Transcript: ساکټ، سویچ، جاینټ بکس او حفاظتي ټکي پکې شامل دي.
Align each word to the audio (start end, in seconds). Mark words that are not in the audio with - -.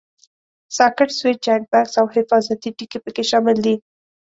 ساکټ، 0.77 1.09
سویچ، 1.19 1.39
جاینټ 1.45 1.65
بکس 1.71 1.93
او 2.01 2.05
حفاظتي 2.15 2.69
ټکي 2.77 2.99
پکې 3.03 3.23
شامل 3.31 3.57
دي. 3.65 3.75